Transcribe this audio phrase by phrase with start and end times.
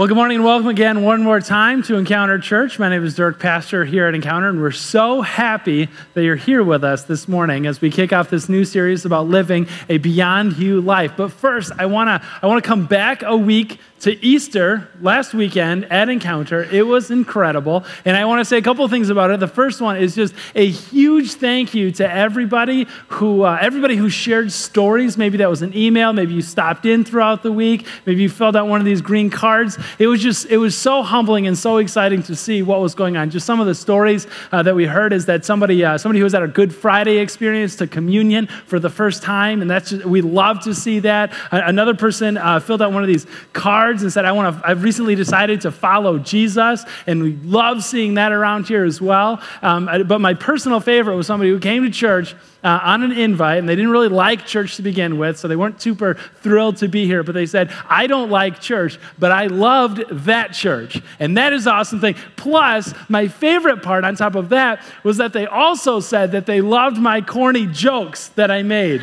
[0.00, 2.78] Well, good morning and welcome again one more time to Encounter Church.
[2.78, 6.64] My name is Dirk, pastor here at Encounter, and we're so happy that you're here
[6.64, 10.56] with us this morning as we kick off this new series about living a beyond
[10.56, 11.12] you life.
[11.18, 15.34] But first, I want to I want to come back a week to Easter last
[15.34, 16.62] weekend at Encounter.
[16.64, 17.84] It was incredible.
[18.06, 19.40] And I want to say a couple things about it.
[19.40, 24.08] The first one is just a huge thank you to everybody who, uh, everybody who
[24.08, 25.18] shared stories.
[25.18, 26.14] Maybe that was an email.
[26.14, 27.86] Maybe you stopped in throughout the week.
[28.06, 29.78] Maybe you filled out one of these green cards.
[29.98, 33.18] It was just, it was so humbling and so exciting to see what was going
[33.18, 33.28] on.
[33.28, 36.24] Just some of the stories uh, that we heard is that somebody, uh, somebody who
[36.24, 39.60] was at a Good Friday experience to communion for the first time.
[39.60, 41.34] And that's just, we love to see that.
[41.50, 44.68] Another person uh, filled out one of these cards cards and said, I want to,
[44.68, 46.84] I've recently decided to follow Jesus.
[47.08, 49.42] And we love seeing that around here as well.
[49.62, 53.58] Um, but my personal favorite was somebody who came to church uh, on an invite,
[53.58, 56.88] and they didn't really like church to begin with, so they weren't super thrilled to
[56.88, 57.24] be here.
[57.24, 61.02] But they said, I don't like church, but I loved that church.
[61.18, 62.14] And that is awesome thing.
[62.36, 66.60] Plus, my favorite part on top of that was that they also said that they
[66.60, 69.02] loved my corny jokes that I made.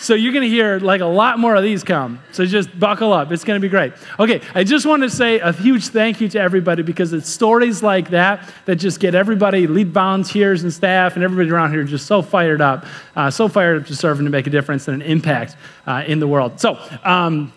[0.00, 2.20] So you're going to hear like a lot more of these come.
[2.32, 3.32] So just buckle up.
[3.32, 3.92] It's going to be great.
[4.18, 7.82] Okay, I just want to say a huge thank you to everybody because it's stories
[7.82, 12.06] like that that just get everybody, lead volunteers and staff, and everybody around here just
[12.06, 15.02] so fired up, uh, so fired up to serve and to make a difference and
[15.02, 16.60] an impact uh, in the world.
[16.60, 17.52] So, um,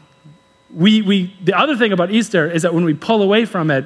[0.73, 3.85] we, we, the other thing about Easter is that when we pull away from it,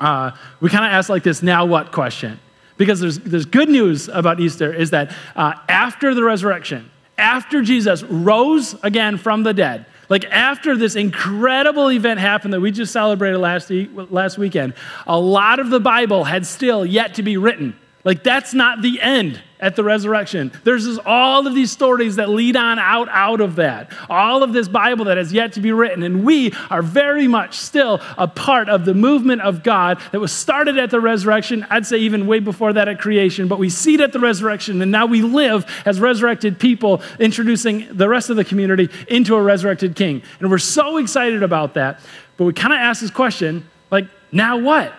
[0.00, 2.38] uh, we kind of ask like this now what question.
[2.76, 8.02] Because there's, there's good news about Easter is that uh, after the resurrection, after Jesus
[8.02, 13.38] rose again from the dead, like after this incredible event happened that we just celebrated
[13.38, 14.74] last, last weekend,
[15.06, 17.78] a lot of the Bible had still yet to be written.
[18.04, 20.52] Like that's not the end at the resurrection.
[20.62, 23.90] There's just all of these stories that lead on out out of that.
[24.10, 27.56] All of this Bible that has yet to be written and we are very much
[27.58, 31.66] still a part of the movement of God that was started at the resurrection.
[31.70, 34.82] I'd say even way before that at creation, but we see it at the resurrection
[34.82, 39.42] and now we live as resurrected people introducing the rest of the community into a
[39.42, 40.22] resurrected king.
[40.40, 42.00] And we're so excited about that.
[42.36, 44.92] But we kind of ask this question, like now what?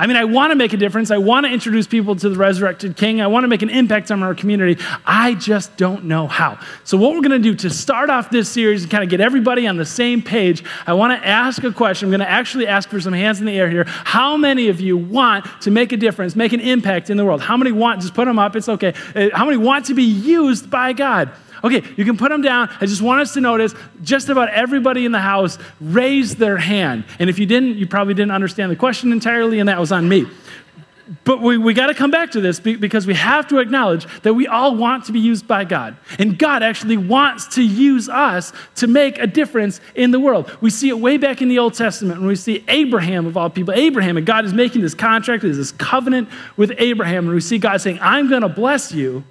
[0.00, 1.10] I mean, I want to make a difference.
[1.10, 3.20] I want to introduce people to the resurrected King.
[3.20, 4.82] I want to make an impact on our community.
[5.04, 6.58] I just don't know how.
[6.84, 9.20] So, what we're going to do to start off this series and kind of get
[9.20, 12.06] everybody on the same page, I want to ask a question.
[12.06, 13.84] I'm going to actually ask for some hands in the air here.
[13.86, 17.42] How many of you want to make a difference, make an impact in the world?
[17.42, 18.94] How many want, just put them up, it's okay.
[19.14, 21.30] Uh, how many want to be used by God?
[21.62, 22.68] Okay, you can put them down.
[22.80, 27.04] I just want us to notice just about everybody in the house raised their hand.
[27.18, 30.08] And if you didn't, you probably didn't understand the question entirely, and that was on
[30.08, 30.26] me.
[31.24, 34.34] But we, we got to come back to this because we have to acknowledge that
[34.34, 35.96] we all want to be used by God.
[36.20, 40.56] And God actually wants to use us to make a difference in the world.
[40.60, 43.50] We see it way back in the Old Testament when we see Abraham, of all
[43.50, 47.24] people, Abraham, and God is making this contract, this covenant with Abraham.
[47.24, 49.24] And we see God saying, I'm going to bless you,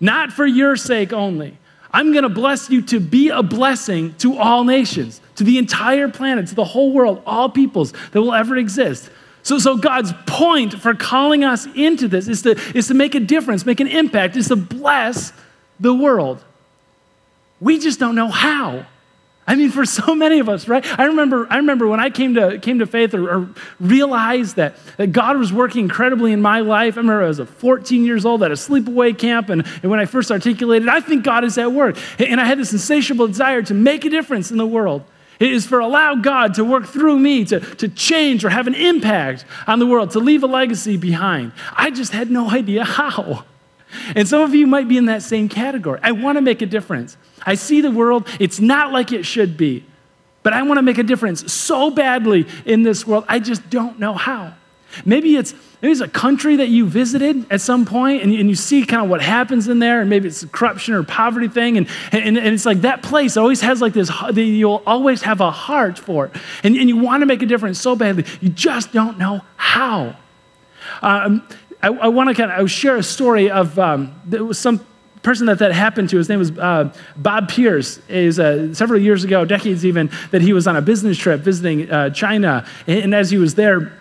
[0.00, 1.56] not for your sake only,
[1.92, 6.08] I'm going to bless you to be a blessing to all nations, to the entire
[6.08, 9.10] planet, to the whole world, all peoples that will ever exist.
[9.42, 13.20] So, so God's point for calling us into this is to, is to make a
[13.20, 15.32] difference, make an impact, is to bless
[15.80, 16.42] the world.
[17.60, 18.86] We just don't know how.
[19.44, 20.86] I mean, for so many of us, right?
[20.98, 23.48] I remember, I remember when I came to, came to faith or, or,
[23.80, 26.96] realized that, that God was working incredibly in my life.
[26.96, 29.98] I remember I was a 14 years old at a sleepaway camp, and, and when
[29.98, 31.96] I first articulated, I think God is at work.
[32.20, 35.02] And I had this insatiable desire to make a difference in the world.
[35.40, 38.76] It is for allow God to work through me to, to change or have an
[38.76, 41.50] impact on the world, to leave a legacy behind.
[41.76, 43.44] I just had no idea how.
[44.14, 45.98] And some of you might be in that same category.
[46.00, 47.16] I want to make a difference.
[47.44, 49.84] I see the world, it's not like it should be,
[50.42, 53.98] but I want to make a difference so badly in this world, I just don't
[53.98, 54.54] know how.
[55.04, 58.54] Maybe it's maybe it's a country that you visited at some point and, and you
[58.54, 61.78] see kind of what happens in there, and maybe it's a corruption or poverty thing,
[61.78, 65.50] and, and, and it's like that place always has like this, you'll always have a
[65.50, 66.32] heart for it.
[66.62, 70.16] And, and you want to make a difference so badly, you just don't know how.
[71.00, 71.48] Um,
[71.82, 74.86] I, I want to kind of share a story of um, there was some
[75.22, 79.24] person that that happened to, his name was uh, Bob Pierce, is uh, several years
[79.24, 82.66] ago, decades even, that he was on a business trip visiting uh, China.
[82.86, 83.92] And, as he was there,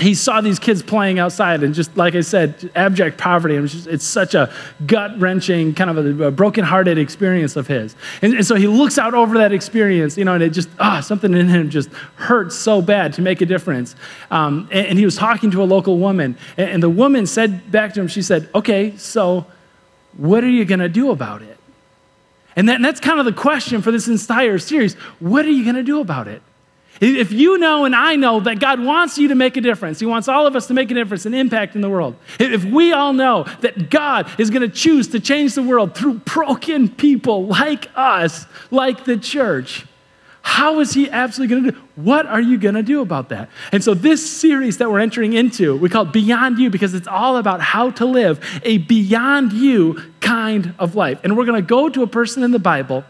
[0.00, 3.56] he saw these kids playing outside, and just like I said, abject poverty.
[3.56, 4.52] It's, just, it's such a
[4.86, 7.96] gut wrenching, kind of a, a broken-hearted experience of his.
[8.22, 11.00] And, and, so he looks out over that experience, you know, and it just ah,
[11.00, 13.96] something in him just hurts so bad to make a difference.
[14.30, 17.70] Um, and, and, he was talking to a local woman, and, and the woman said
[17.70, 19.46] back to him, she said, "Okay, so
[20.16, 21.58] what are you going to do about it?"
[22.56, 24.94] And, that, and that's kind of the question for this entire series.
[25.20, 26.42] What are you going to do about it?
[27.00, 30.06] If you know and I know that God wants you to make a difference, He
[30.06, 32.16] wants all of us to make a difference and impact in the world.
[32.40, 36.14] If we all know that God is going to choose to change the world through
[36.14, 39.86] broken people like us, like the church,
[40.48, 41.78] how is he absolutely going to do?
[41.96, 43.50] What are you going to do about that?
[43.70, 47.06] And so, this series that we're entering into, we call it Beyond You because it's
[47.06, 51.20] all about how to live a beyond you kind of life.
[51.22, 53.04] And we're going to go to a person in the Bible,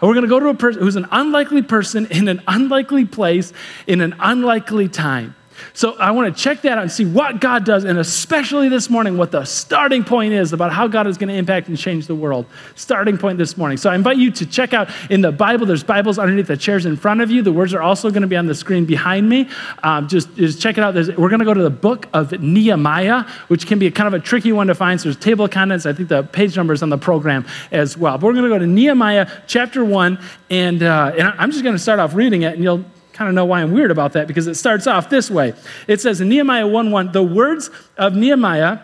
[0.00, 3.04] and we're going to go to a person who's an unlikely person in an unlikely
[3.04, 3.52] place
[3.86, 5.36] in an unlikely time.
[5.74, 8.90] So I want to check that out and see what God does, and especially this
[8.90, 12.06] morning, what the starting point is about how God is going to impact and change
[12.06, 12.46] the world.
[12.74, 13.78] Starting point this morning.
[13.78, 15.66] So I invite you to check out in the Bible.
[15.66, 17.42] There's Bibles underneath the chairs in front of you.
[17.42, 19.48] The words are also going to be on the screen behind me.
[19.82, 20.94] Um, just, just check it out.
[20.94, 24.14] There's, we're going to go to the book of Nehemiah, which can be kind of
[24.14, 25.00] a tricky one to find.
[25.00, 25.86] So there's table of contents.
[25.86, 28.18] I think the page number is on the program as well.
[28.18, 30.18] But we're going to go to Nehemiah chapter one,
[30.50, 32.84] and, uh, and I'm just going to start off reading it, and you'll
[33.22, 35.54] kind of know why I'm weird about that because it starts off this way.
[35.86, 38.80] It says in Nehemiah 1 1, the words of Nehemiah,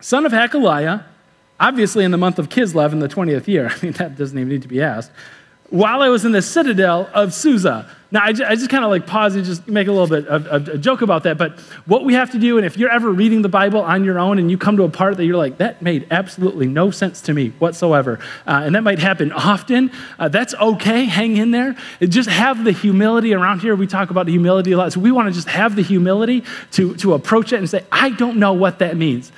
[0.00, 1.04] son of Hakaliah,
[1.58, 3.70] obviously in the month of Kislev in the 20th year.
[3.74, 5.10] I mean, that doesn't even need to be asked
[5.70, 7.90] while I was in the citadel of Susa.
[8.10, 10.46] Now, I just, just kind of like pause and just make a little bit of,
[10.46, 11.36] of, a joke about that.
[11.36, 14.18] But what we have to do, and if you're ever reading the Bible on your
[14.18, 17.20] own and you come to a part that you're like, that made absolutely no sense
[17.22, 21.04] to me whatsoever, uh, and that might happen often, uh, that's okay.
[21.04, 21.76] Hang in there.
[22.00, 23.76] Just have the humility around here.
[23.76, 24.94] We talk about humility a lot.
[24.94, 28.08] So we want to just have the humility to, to approach it and say, I
[28.10, 29.32] don't know what that means.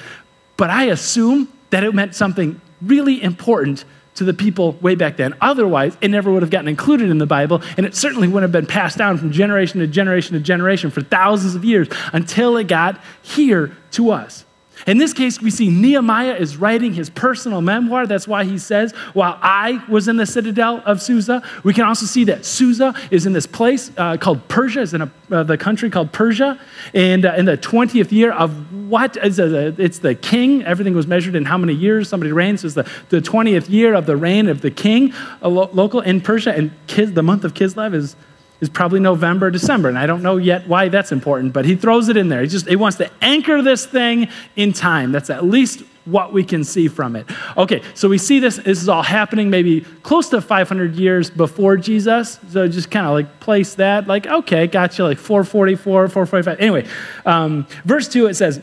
[0.56, 3.84] But I assume that it meant something really important
[4.20, 5.34] to the people way back then.
[5.40, 8.52] Otherwise, it never would have gotten included in the Bible, and it certainly wouldn't have
[8.52, 12.68] been passed down from generation to generation to generation for thousands of years until it
[12.68, 14.44] got here to us.
[14.86, 18.06] In this case, we see Nehemiah is writing his personal memoir.
[18.06, 22.06] That's why he says, While I was in the citadel of Susa, we can also
[22.06, 25.58] see that Susa is in this place uh, called Persia, is in a, uh, the
[25.58, 26.58] country called Persia.
[26.94, 29.16] And uh, in the 20th year of what?
[29.16, 30.62] Is a, it's the king.
[30.64, 32.62] Everything was measured in how many years somebody reigns.
[32.62, 35.12] So it's the, the 20th year of the reign of the king,
[35.42, 36.54] lo- local in Persia.
[36.54, 38.16] And Kis, the month of Kislev is
[38.60, 39.88] is probably November, December.
[39.88, 42.42] And I don't know yet why that's important, but he throws it in there.
[42.42, 45.12] He just he wants to anchor this thing in time.
[45.12, 47.26] That's at least what we can see from it.
[47.56, 51.76] Okay, so we see this, this is all happening maybe close to 500 years before
[51.76, 52.38] Jesus.
[52.50, 56.60] So just kind of like place that, like, okay, gotcha, like 444, 445.
[56.60, 56.86] Anyway,
[57.26, 58.60] um, verse 2, it says,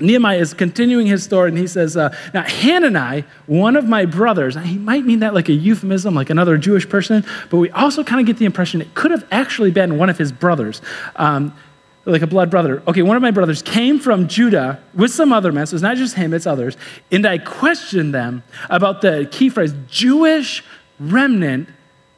[0.00, 4.56] Nehemiah is continuing his story, and he says, uh, Now, Hanani, one of my brothers,
[4.56, 8.20] he might mean that like a euphemism, like another Jewish person, but we also kind
[8.20, 10.80] of get the impression it could have actually been one of his brothers,
[11.16, 11.54] um,
[12.04, 12.82] like a blood brother.
[12.86, 15.96] Okay, one of my brothers came from Judah with some other men, so it's not
[15.96, 16.76] just him, it's others,
[17.10, 20.64] and I questioned them about the key phrase Jewish
[20.98, 21.68] remnant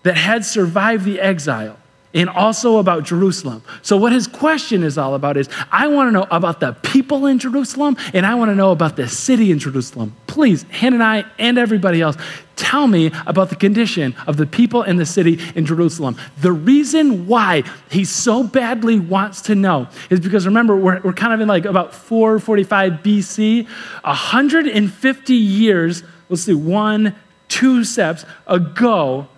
[0.02, 1.79] that had survived the exile
[2.14, 3.62] and also about Jerusalem.
[3.82, 7.26] So, what his question is all about is I want to know about the people
[7.26, 10.14] in Jerusalem and I want to know about the city in Jerusalem.
[10.26, 12.17] Please, Hanani and I and everybody else,
[12.56, 16.17] tell me about the condition of the people in the city in Jerusalem.
[16.41, 21.32] The reason why he so badly wants to know is because remember, we're, we're kind
[21.32, 23.67] of in like about 445 BC,
[24.05, 27.15] 150 years, let's see, one,
[27.49, 29.29] two steps ago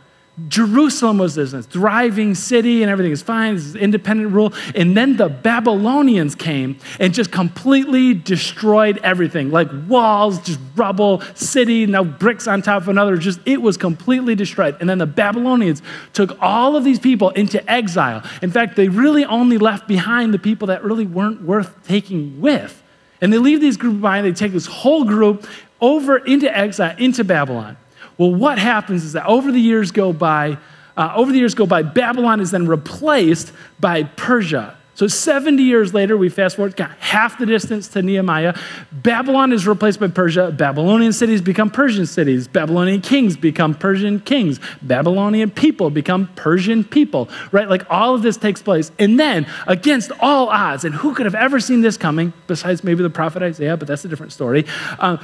[0.49, 4.53] Jerusalem was this thriving city and everything is fine, this is independent rule.
[4.75, 11.87] And then the Babylonians came and just completely destroyed everything like walls, just rubble, city,
[11.87, 13.17] now bricks on top of another.
[13.17, 14.77] Just it was completely destroyed.
[14.81, 18.29] And then the Babylonians took all of these people into exile.
[18.43, 22.83] In fact, they really only left behind the people that really weren't worth taking with.
[23.21, 25.47] And they leave these groups behind, they take this whole group
[25.81, 27.77] over into exile, into Babylon.
[28.19, 30.59] Well, what happens is that over the years go by,
[30.97, 34.77] uh, over the years go by, Babylon is then replaced by Persia.
[34.97, 38.57] So 70 years later, we fast forward, got half the distance to Nehemiah.
[38.93, 40.53] Babylon is replaced by Persia.
[40.53, 42.47] Babylonian cities become Persian cities.
[42.47, 44.61] Babylonian kings become Persian kings.
[44.83, 47.69] Babylonian people become Persian people, right?
[47.69, 48.93] Like all of this takes place.
[49.01, 53.03] And then, against all odds, and who could have ever seen this coming, besides maybe
[53.03, 54.65] the prophet Isaiah, but that's a different story.
[55.01, 55.17] Uh,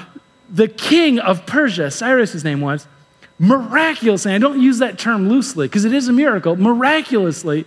[0.51, 2.87] the king of Persia, Cyrus, his name was,
[3.39, 7.65] miraculously, I don't use that term loosely because it is a miracle, miraculously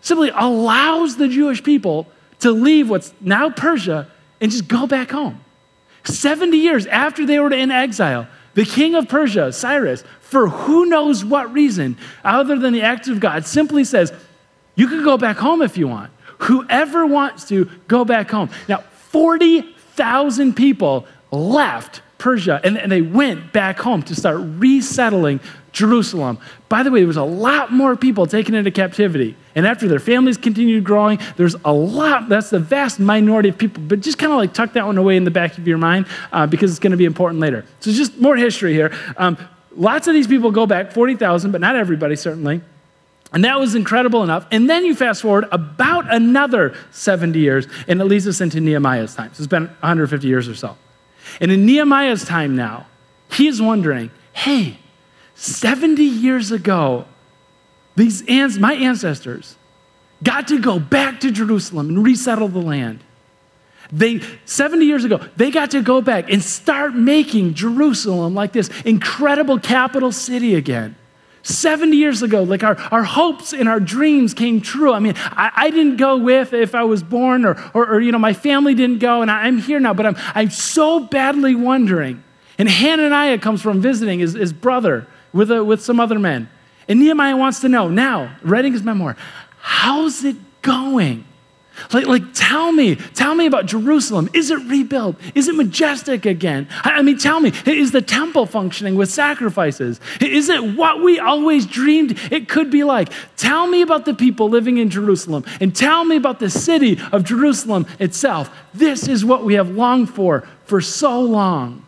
[0.00, 2.08] simply allows the Jewish people
[2.40, 5.40] to leave what's now Persia and just go back home.
[6.04, 11.24] 70 years after they were in exile, the king of Persia, Cyrus, for who knows
[11.24, 14.12] what reason, other than the act of God, simply says,
[14.74, 16.10] You can go back home if you want.
[16.38, 18.50] Whoever wants to, go back home.
[18.68, 18.78] Now,
[19.10, 25.40] 40,000 people left Persia, and, and they went back home to start resettling
[25.72, 26.38] Jerusalem.
[26.70, 29.36] By the way, there was a lot more people taken into captivity.
[29.54, 33.82] And after their families continued growing, there's a lot, that's the vast minority of people.
[33.82, 36.06] But just kind of like tuck that one away in the back of your mind
[36.32, 37.66] uh, because it's going to be important later.
[37.80, 38.90] So just more history here.
[39.18, 39.36] Um,
[39.76, 42.62] lots of these people go back, 40,000, but not everybody, certainly.
[43.34, 44.46] And that was incredible enough.
[44.50, 49.14] And then you fast forward about another 70 years, and it leads us into Nehemiah's
[49.14, 49.34] time.
[49.34, 50.78] So it's been 150 years or so.
[51.40, 52.86] And in Nehemiah's time now,
[53.30, 54.78] he's wondering, hey,
[55.34, 57.06] 70 years ago,
[57.96, 59.56] these ants, my ancestors,
[60.22, 63.00] got to go back to Jerusalem and resettle the land.
[63.92, 68.70] They 70 years ago, they got to go back and start making Jerusalem like this
[68.82, 70.96] incredible capital city again.
[71.44, 74.92] 70 years ago, like our, our hopes and our dreams came true.
[74.92, 78.12] I mean, I, I didn't go with if I was born or, or, or, you
[78.12, 81.54] know, my family didn't go and I, am here now, but I'm, I'm so badly
[81.54, 82.24] wondering.
[82.58, 86.48] And Hananiah comes from visiting his, his brother with, a, with some other men.
[86.88, 89.16] And Nehemiah wants to know now, writing his memoir,
[89.58, 91.26] how's it going?
[91.92, 94.30] Like, like, tell me, tell me about Jerusalem.
[94.32, 95.16] Is it rebuilt?
[95.34, 96.68] Is it majestic again?
[96.82, 100.00] I mean, tell me, is the temple functioning with sacrifices?
[100.20, 103.10] Is it what we always dreamed it could be like?
[103.36, 107.24] Tell me about the people living in Jerusalem and tell me about the city of
[107.24, 108.50] Jerusalem itself.
[108.72, 111.86] This is what we have longed for for so long.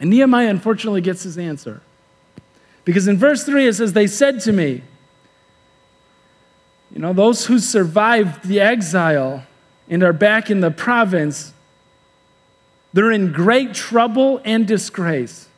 [0.00, 1.80] And Nehemiah unfortunately gets his answer.
[2.84, 4.82] Because in verse 3 it says, They said to me,
[6.94, 9.44] you know, those who survived the exile
[9.88, 11.52] and are back in the province,
[12.92, 15.48] they're in great trouble and disgrace.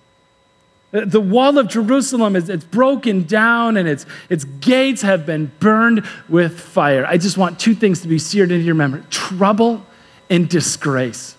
[0.92, 6.06] The wall of Jerusalem is it's broken down and its, its gates have been burned
[6.28, 7.04] with fire.
[7.04, 9.84] I just want two things to be seared into your memory trouble
[10.30, 11.36] and disgrace.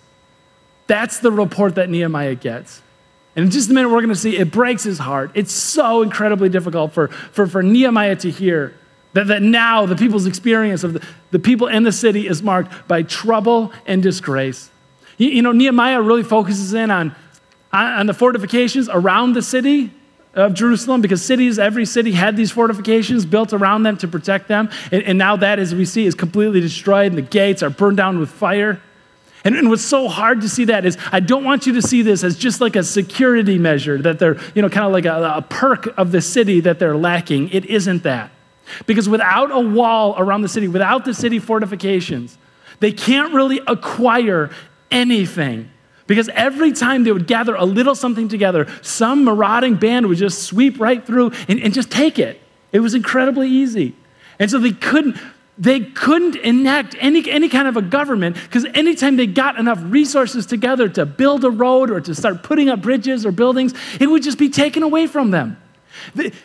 [0.88, 2.82] That's the report that Nehemiah gets.
[3.38, 5.32] And in just a minute, we're going to see it breaks his heart.
[5.34, 8.76] It's so incredibly difficult for, for, for Nehemiah to hear
[9.16, 12.86] that, that now the people's experience of the, the people in the city is marked
[12.86, 14.70] by trouble and disgrace.
[15.18, 17.16] You, you know, Nehemiah really focuses in on,
[17.72, 19.92] on the fortifications around the city
[20.34, 24.70] of Jerusalem because cities, every city had these fortifications built around them to protect them.
[24.92, 27.96] And, and, now that, as we see, is completely destroyed and the gates are burned
[27.96, 28.82] down with fire.
[29.46, 32.02] And, and, what's so hard to see that is I don't want you to see
[32.02, 35.38] this as just like a security measure that they're, you know, kind of like a,
[35.38, 37.48] a perk of the city that they're lacking.
[37.52, 38.32] It isn't that.
[38.86, 42.38] Because without a wall around the city, without the city fortifications,
[42.80, 44.50] they can't really acquire
[44.92, 45.72] anything.
[46.08, 50.44] Because every time they would gather a little something together, some marauding band would just
[50.44, 52.42] sweep right through and, and just take it.
[52.72, 53.96] It was incredibly easy.
[54.38, 55.18] And so they couldn't,
[55.58, 60.46] they couldn't enact any, any kind of a government because anytime they got enough resources
[60.46, 64.22] together to build a road or to start putting up bridges or buildings, it would
[64.22, 65.58] just be taken away from them.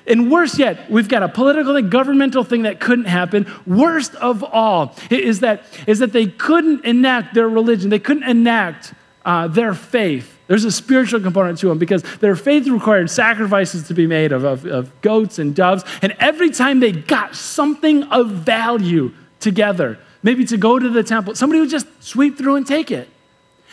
[0.07, 3.47] And worse yet, we've got a political and governmental thing that couldn't happen.
[3.67, 8.95] Worst of all is that, is that they couldn't enact their religion, they couldn't enact
[9.25, 10.38] uh, their faith.
[10.47, 14.45] There's a spiritual component to them because their faith required sacrifices to be made of,
[14.45, 15.85] of, of goats and doves.
[16.02, 21.37] And every time they got something of value together, maybe to go to the temple,
[21.37, 23.09] somebody would just sweep through and take it.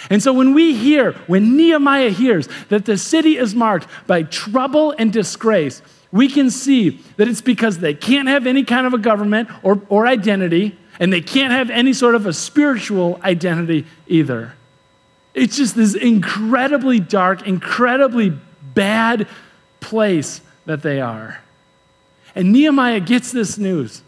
[0.10, 4.94] And so when we hear, when Nehemiah hears that the city is marked by trouble
[4.98, 8.98] and disgrace, we can see that it's because they can't have any kind of a
[8.98, 14.54] government or, or identity, and they can't have any sort of a spiritual identity either.
[15.34, 18.34] It's just this incredibly dark, incredibly
[18.74, 19.28] bad
[19.80, 21.42] place that they are.
[22.36, 24.02] And Nehemiah gets this news.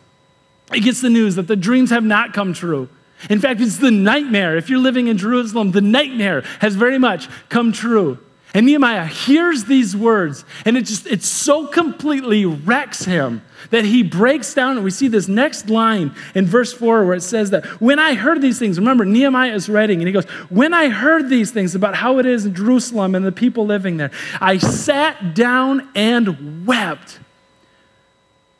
[0.73, 2.89] He gets the news that the dreams have not come true
[3.29, 4.55] in fact, it's the nightmare.
[4.55, 8.19] If you're living in Jerusalem, the nightmare has very much come true.
[8.53, 14.01] And Nehemiah hears these words, and it just it so completely wrecks him that he
[14.01, 14.77] breaks down.
[14.77, 18.15] And we see this next line in verse 4 where it says that when I
[18.15, 21.75] heard these things, remember, Nehemiah is writing, and he goes, When I heard these things
[21.75, 24.09] about how it is in Jerusalem and the people living there,
[24.41, 27.19] I sat down and wept.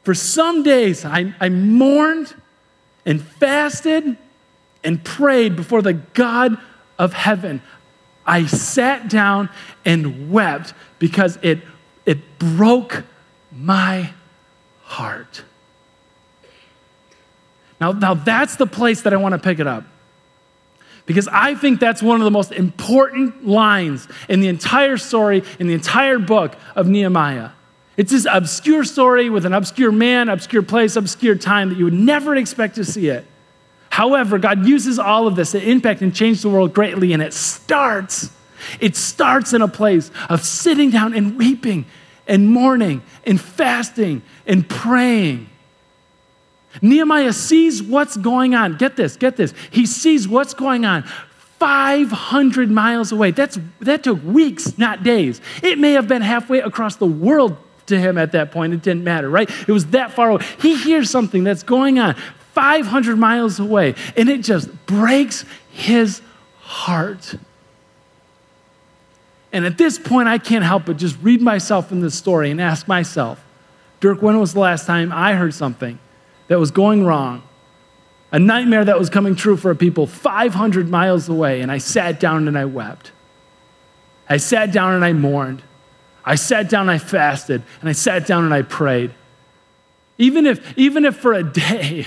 [0.03, 2.35] For some days I, I mourned
[3.07, 4.17] and fasted
[4.83, 6.57] and prayed before the God
[6.97, 7.61] of heaven.
[8.25, 9.49] I sat down
[9.85, 11.61] and wept because it,
[12.05, 13.03] it broke
[13.51, 14.11] my
[14.83, 15.43] heart.
[17.81, 19.85] Now, now, that's the place that I want to pick it up.
[21.05, 25.67] Because I think that's one of the most important lines in the entire story, in
[25.67, 27.51] the entire book of Nehemiah.
[27.97, 31.93] It's this obscure story with an obscure man, obscure place, obscure time that you would
[31.93, 33.25] never expect to see it.
[33.99, 37.33] However, God uses all of this to impact and change the world greatly, and it
[37.33, 38.31] starts.
[38.79, 41.85] It starts in a place of sitting down and weeping
[42.25, 45.49] and mourning and fasting and praying.
[46.81, 48.77] Nehemiah sees what's going on.
[48.77, 49.53] Get this, get this.
[49.69, 53.31] He sees what's going on 500 miles away.
[53.31, 55.41] That's, that took weeks, not days.
[55.61, 58.73] It may have been halfway across the world to him at that point.
[58.73, 59.49] It didn't matter, right?
[59.67, 60.45] It was that far away.
[60.61, 62.15] He hears something that's going on
[62.59, 66.21] 500 miles away, and it just breaks his
[66.59, 67.35] heart.
[69.53, 72.59] And at this point, I can't help but just read myself in this story and
[72.59, 73.41] ask myself,
[74.01, 75.99] Dirk, when was the last time I heard something
[76.49, 77.43] that was going wrong?
[78.33, 82.19] A nightmare that was coming true for a people 500 miles away, and I sat
[82.19, 83.13] down and I wept.
[84.27, 85.63] I sat down and I mourned.
[86.25, 89.13] I sat down and I fasted, and I sat down and I prayed.
[90.17, 92.05] Even if, even if for a day,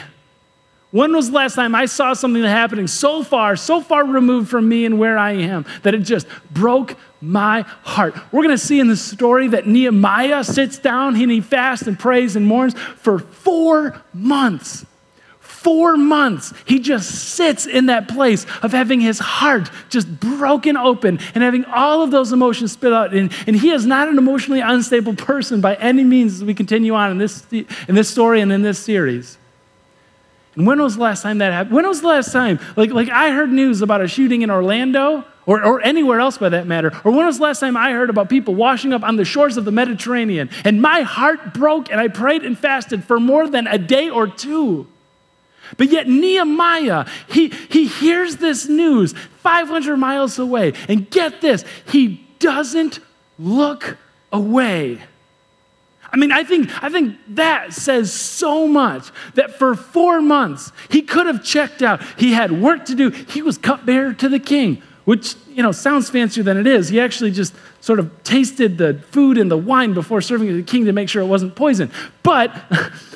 [0.92, 4.68] when was the last time I saw something happening so far, so far removed from
[4.68, 8.14] me and where I am, that it just broke my heart?
[8.30, 11.99] We're going to see in the story that Nehemiah sits down and he fasts and
[11.99, 14.84] prays and mourns for four months.
[15.40, 21.20] Four months, he just sits in that place of having his heart just broken open
[21.34, 23.14] and having all of those emotions spit out.
[23.14, 26.94] And, and he is not an emotionally unstable person by any means as we continue
[26.94, 29.38] on in this, in this story and in this series.
[30.54, 31.75] And when was the last time that happened?
[31.75, 32.61] When was the last time?
[32.76, 36.50] Like, like I heard news about a shooting in Orlando or, or anywhere else by
[36.50, 36.92] that matter.
[37.04, 39.56] Or when was the last time I heard about people washing up on the shores
[39.56, 40.50] of the Mediterranean?
[40.64, 44.26] And my heart broke and I prayed and fasted for more than a day or
[44.26, 44.87] two.
[45.78, 50.75] But yet, Nehemiah, he, he hears this news 500 miles away.
[50.87, 53.00] And get this, he doesn't
[53.38, 53.97] look
[54.30, 55.00] away.
[56.12, 61.00] I mean, I think, I think that says so much that for four months, he
[61.00, 62.02] could have checked out.
[62.19, 63.11] He had work to do.
[63.11, 66.90] He was cupbearer to the king, which, you know, sounds fancier than it is.
[66.90, 70.62] He actually just sort of tasted the food and the wine before serving to the
[70.62, 71.90] king to make sure it wasn't poison.
[72.23, 72.54] But,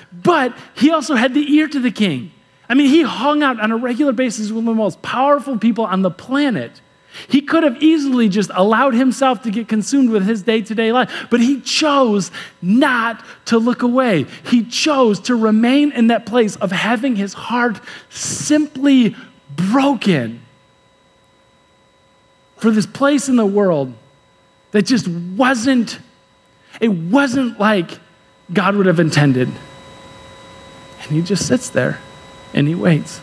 [0.12, 2.32] but he also had the ear to the king.
[2.66, 5.58] I mean, he hung out on a regular basis with one of the most powerful
[5.58, 6.80] people on the planet.
[7.28, 10.92] He could have easily just allowed himself to get consumed with his day to day
[10.92, 12.30] life, but he chose
[12.62, 14.26] not to look away.
[14.44, 19.16] He chose to remain in that place of having his heart simply
[19.54, 20.42] broken
[22.56, 23.94] for this place in the world
[24.72, 25.98] that just wasn't,
[26.80, 27.98] it wasn't like
[28.52, 29.48] God would have intended.
[31.02, 32.00] And he just sits there
[32.52, 33.20] and he waits.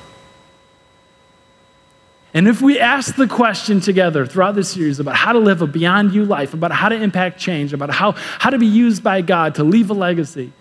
[2.34, 5.68] And if we ask the question together throughout this series about how to live a
[5.68, 9.22] beyond you life, about how to impact change, about how, how to be used by
[9.22, 10.52] God to leave a legacy,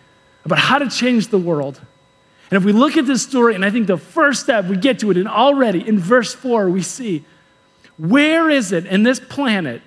[0.44, 1.80] about how to change the world,
[2.52, 4.98] and if we look at this story, and I think the first step we get
[4.98, 7.24] to it, and already in verse 4, we see
[7.96, 9.80] where is it in this planet,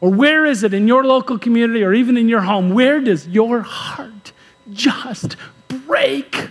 [0.00, 3.28] or where is it in your local community, or even in your home, where does
[3.28, 4.32] your heart
[4.72, 5.36] just
[5.68, 6.48] break?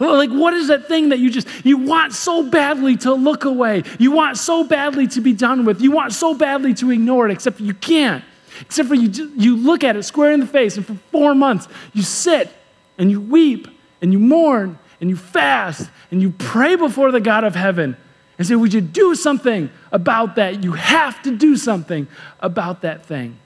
[0.00, 3.82] Like, what is that thing that you just, you want so badly to look away?
[3.98, 5.80] You want so badly to be done with?
[5.80, 8.24] You want so badly to ignore it, except you can't.
[8.60, 11.68] Except for you, you look at it square in the face, and for four months,
[11.92, 12.50] you sit
[12.98, 13.68] and you weep
[14.00, 17.96] and you mourn and you fast and you pray before the God of heaven
[18.38, 20.62] and say, Would you do something about that?
[20.62, 22.06] You have to do something
[22.40, 23.38] about that thing.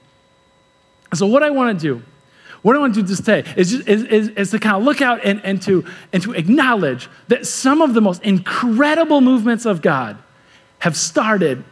[1.13, 2.03] So, what I want to do
[2.61, 5.01] what I want to do today is, just, is, is, is, to kind of look
[5.01, 9.81] out and, and, to, and to acknowledge that some of the most incredible movements of
[9.81, 10.17] God
[10.79, 11.63] have started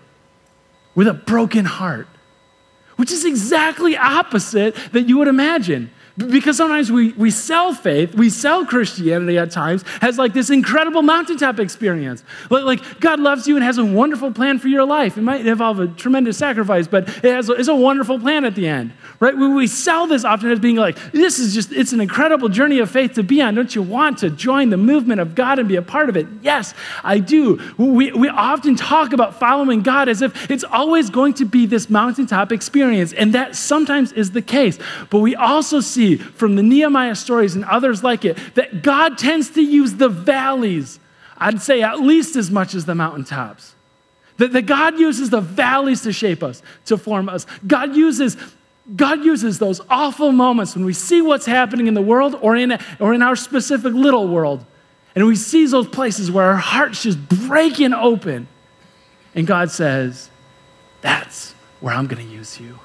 [0.96, 2.08] with a broken heart,
[2.96, 5.92] which is exactly opposite that you would imagine.
[6.18, 11.04] Because sometimes we, we sell faith, we sell Christianity at times as like this incredible
[11.04, 12.24] mountaintop experience.
[12.50, 15.16] Like, like, God loves you and has a wonderful plan for your life.
[15.16, 18.68] It might involve a tremendous sacrifice, but it has it's a wonderful plan at the
[18.68, 19.38] end, right?
[19.38, 22.80] We, we sell this often as being like, this is just, it's an incredible journey
[22.80, 23.54] of faith to be on.
[23.54, 26.26] Don't you want to join the movement of God and be a part of it?
[26.42, 27.62] Yes, I do.
[27.78, 31.92] We, we often talk about following God as if it's always going to be this
[31.92, 34.80] mountaintop experience, and that sometimes is the case.
[35.12, 39.18] But we also see see from the Nehemiah stories and others like it that God
[39.18, 41.00] tends to use the valleys,
[41.38, 43.76] I'd say at least as much as the mountaintops.
[44.38, 47.46] That, that God uses the valleys to shape us, to form us.
[47.66, 48.38] God uses
[48.96, 52.80] God uses those awful moments when we see what's happening in the world or in,
[53.02, 54.66] or in our specific little world,
[55.14, 58.48] and we see those places where our hearts just breaking open.
[59.36, 60.30] And God says,
[61.02, 62.80] That's where I'm going to use you.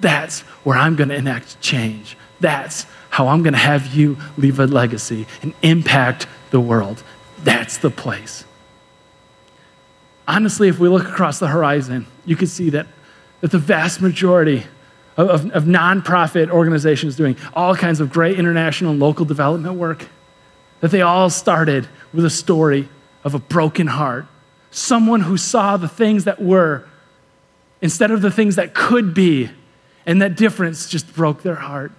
[0.00, 2.16] That's where I'm going to enact change.
[2.40, 7.02] That's how I'm going to have you leave a legacy and impact the world.
[7.42, 8.44] That's the place.
[10.28, 12.86] honestly, if we look across the horizon, you can see that,
[13.40, 14.64] that the vast majority
[15.16, 20.06] of, of, of nonprofit organizations doing all kinds of great international and local development work,
[20.80, 22.88] that they all started with a story
[23.24, 24.26] of a broken heart.
[24.70, 26.86] Someone who saw the things that were
[27.80, 29.50] instead of the things that could be,
[30.08, 31.92] and that difference just broke their heart.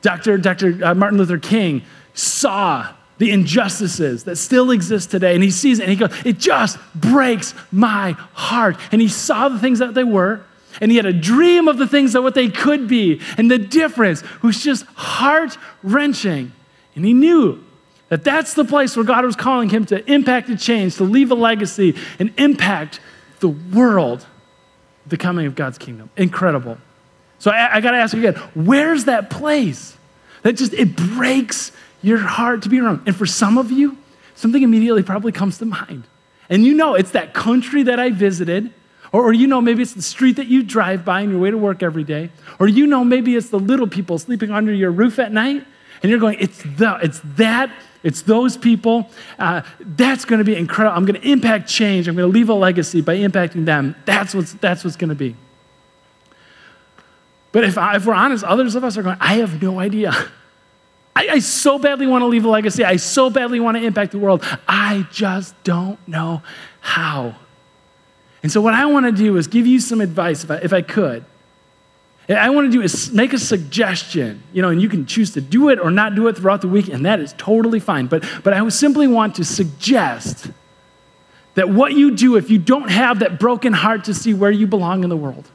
[0.00, 0.38] Dr.
[0.38, 0.78] Dr.
[0.82, 1.82] Uh, Martin Luther King
[2.14, 6.38] saw the injustices that still exist today, and he sees it and he goes, It
[6.38, 8.78] just breaks my heart.
[8.92, 10.42] And he saw the things that they were,
[10.80, 13.58] and he had a dream of the things that what they could be, and the
[13.58, 16.52] difference was just heart wrenching.
[16.94, 17.62] And he knew
[18.08, 21.32] that that's the place where God was calling him to impact a change, to leave
[21.32, 23.00] a legacy and impact
[23.40, 24.24] the world,
[25.08, 26.08] the coming of God's kingdom.
[26.16, 26.78] Incredible.
[27.40, 29.96] So I, I got to ask you again where's that place
[30.42, 31.72] that just it breaks
[32.02, 33.02] your heart to be around?
[33.06, 33.98] And for some of you,
[34.34, 36.04] something immediately probably comes to mind.
[36.48, 38.72] And you know it's that country that I visited,
[39.12, 41.50] or, or you know maybe it's the street that you drive by on your way
[41.50, 44.90] to work every day, or you know maybe it's the little people sleeping under your
[44.90, 45.64] roof at night,
[46.02, 47.70] and you're going, it's the, it's that
[48.02, 49.10] it's those people.
[49.38, 50.96] Uh, that's going to be incredible.
[50.96, 52.08] I'm going to impact change.
[52.08, 53.94] I'm going to leave a legacy by impacting them.
[54.06, 55.36] That's what's, that's what's going to be.
[57.52, 60.12] But if, I, if we're honest, others of us are going, I have no idea.
[61.16, 62.84] I, I so badly want to leave a legacy.
[62.84, 64.44] I so badly want to impact the world.
[64.68, 66.42] I just don't know
[66.80, 67.34] how.
[68.42, 70.72] And so, what I want to do is give you some advice, if I, if
[70.72, 71.24] I could.
[72.28, 75.40] I want to do is make a suggestion, you know, and you can choose to
[75.40, 78.06] do it or not do it throughout the week, and that is totally fine.
[78.06, 80.50] But, but I simply want to suggest
[81.54, 84.68] that what you do if you don't have that broken heart to see where you
[84.68, 85.50] belong in the world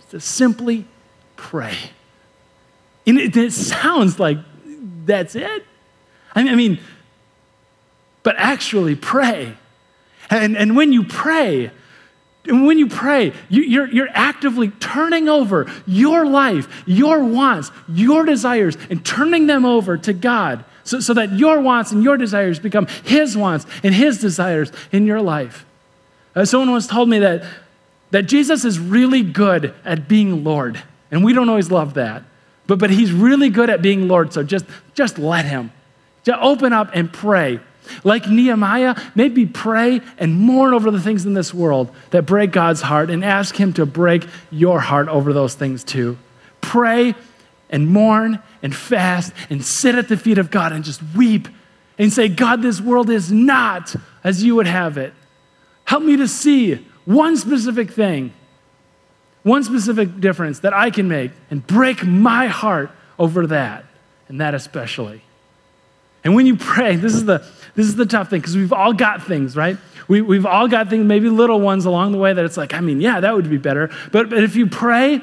[0.00, 0.86] is to simply
[1.40, 1.76] pray.
[3.06, 4.38] And it, it sounds like
[5.06, 5.64] that's it.
[6.34, 6.78] I mean, I mean,
[8.22, 9.56] but actually pray.
[10.28, 11.70] And, and when you pray,
[12.44, 18.24] and when you pray, you, you're, you're actively turning over your life, your wants, your
[18.24, 22.58] desires, and turning them over to God so, so that your wants and your desires
[22.58, 25.66] become His wants and His desires in your life.
[26.34, 27.44] Uh, someone once told me that,
[28.10, 32.22] that Jesus is really good at being Lord, and we don't always love that.
[32.66, 35.72] But, but he's really good at being Lord, so just, just let him.
[36.24, 37.60] Just open up and pray.
[38.04, 42.82] Like Nehemiah, maybe pray and mourn over the things in this world that break God's
[42.82, 46.18] heart and ask Him to break your heart over those things too.
[46.60, 47.14] Pray
[47.68, 51.48] and mourn and fast and sit at the feet of God and just weep
[51.98, 55.12] and say, God, this world is not as you would have it.
[55.84, 58.32] Help me to see one specific thing,
[59.42, 63.84] one specific difference that I can make and break my heart over that,
[64.28, 65.22] and that especially.
[66.24, 67.38] And when you pray, this is the,
[67.74, 69.78] this is the tough thing because we've all got things, right?
[70.08, 72.80] We, we've all got things, maybe little ones along the way that it's like, I
[72.80, 73.90] mean, yeah, that would be better.
[74.12, 75.22] But, but if you pray,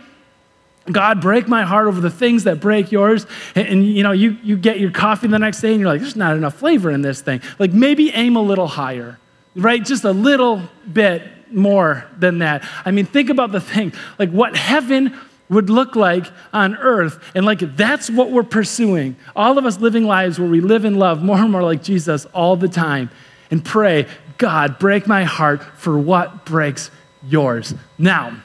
[0.91, 3.27] God, break my heart over the things that break yours.
[3.53, 6.01] And, and, you know, you, you get your coffee the next day and you're like,
[6.01, 7.41] there's not enough flavor in this thing.
[7.59, 9.19] Like maybe aim a little higher,
[9.55, 9.83] right?
[9.83, 11.23] Just a little bit
[11.53, 12.67] more than that.
[12.85, 15.17] I mean, think about the thing, like what heaven
[15.49, 17.23] would look like on earth.
[17.35, 19.15] And like that's what we're pursuing.
[19.35, 22.25] All of us living lives where we live in love more and more like Jesus
[22.27, 23.09] all the time
[23.49, 24.07] and pray,
[24.37, 26.91] God, break my heart for what breaks
[27.23, 27.73] yours.
[27.97, 28.41] Now,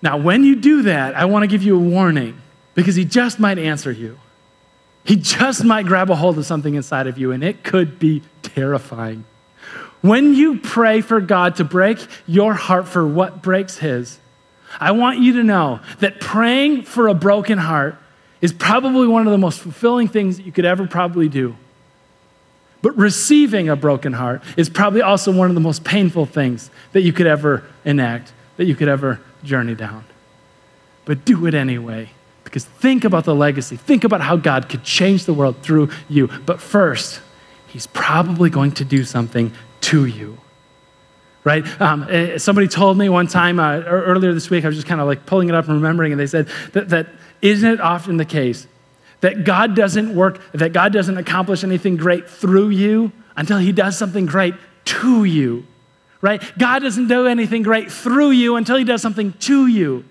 [0.00, 2.40] now when you do that, I want to give you a warning
[2.74, 4.18] because he just might answer you.
[5.04, 8.22] He just might grab a hold of something inside of you and it could be
[8.42, 9.24] terrifying.
[10.06, 14.20] When you pray for God to break your heart for what breaks his,
[14.78, 17.96] I want you to know that praying for a broken heart
[18.40, 21.56] is probably one of the most fulfilling things that you could ever probably do.
[22.82, 27.00] But receiving a broken heart is probably also one of the most painful things that
[27.00, 30.04] you could ever enact, that you could ever journey down.
[31.04, 32.10] But do it anyway,
[32.44, 33.76] because think about the legacy.
[33.76, 36.28] Think about how God could change the world through you.
[36.28, 37.22] But first,
[37.76, 39.52] He's probably going to do something
[39.90, 40.38] to you
[41.46, 41.80] right?
[41.80, 45.00] Um, eh, somebody told me one time uh, earlier this week, I was just kind
[45.00, 47.06] of like pulling it up and remembering, and they said that, that
[47.40, 48.66] isn't it often the case
[49.20, 53.96] that God doesn't work, that God doesn't accomplish anything great through you until he does
[53.96, 54.54] something great
[54.86, 55.64] to you,
[56.20, 56.42] right?
[56.58, 60.04] God doesn't do anything great through you until he does something to you.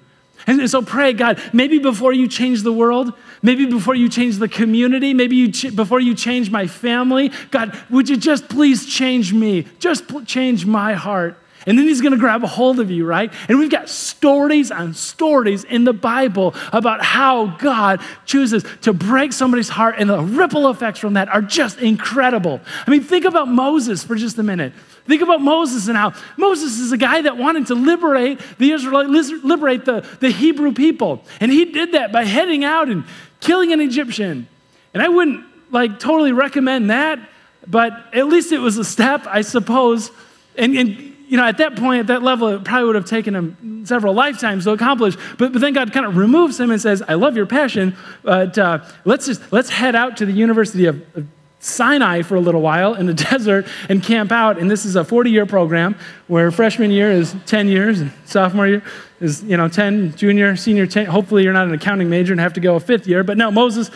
[0.48, 4.48] And so pray, God, maybe before you change the world, maybe before you change the
[4.48, 9.34] community, maybe you ch- before you change my family, God, would you just please change
[9.34, 9.66] me?
[9.80, 11.38] Just pl- change my heart.
[11.66, 13.34] And then he's going to grab a hold of you, right?
[13.50, 19.34] And we've got stories on stories in the Bible about how God chooses to break
[19.34, 22.62] somebody's heart, and the ripple effects from that are just incredible.
[22.86, 24.74] I mean, think about Moses for just a minute.
[25.06, 29.32] Think about Moses and how Moses is a guy that wanted to liberate the Israelites,
[29.44, 31.24] liberate the, the Hebrew people.
[31.40, 33.06] And he did that by heading out and
[33.40, 34.48] killing an Egyptian.
[34.94, 37.20] And I wouldn't like totally recommend that,
[37.68, 40.12] but at least it was a step, I suppose.
[40.58, 43.36] And, and you know, at that point, at that level, it probably would have taken
[43.36, 45.16] him several lifetimes to accomplish.
[45.38, 48.58] But, but then God kind of removes him and says, I love your passion, but
[48.58, 51.28] uh, let's just, let's head out to the University of, of
[51.60, 54.60] Sinai for a little while in the desert and camp out.
[54.60, 55.96] And this is a 40 year program
[56.28, 58.84] where freshman year is 10 years and sophomore year
[59.20, 61.08] is, you know, 10, junior, senior 10.
[61.08, 63.24] Hopefully you're not an accounting major and have to go a fifth year.
[63.24, 63.90] But no, Moses,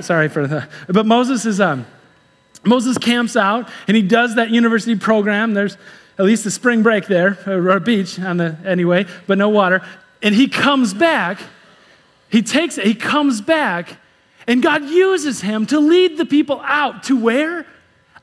[0.00, 1.86] sorry for the, but Moses is, um,
[2.64, 5.54] Moses camps out and he does that university program.
[5.54, 5.76] There's
[6.18, 9.82] at least the spring break there, or a beach on the, anyway, but no water.
[10.22, 11.40] And he comes back.
[12.28, 13.98] He takes it, he comes back,
[14.46, 17.66] and God uses him to lead the people out to where?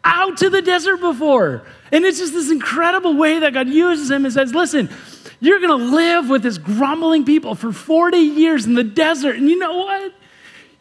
[0.04, 1.64] Out to the desert before.
[1.92, 4.90] And it's just this incredible way that God uses him and says, listen,
[5.40, 9.36] you're to live with this grumbling people for 40 years in the desert.
[9.36, 10.14] And you know what?